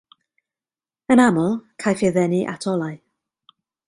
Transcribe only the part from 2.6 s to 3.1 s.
olau.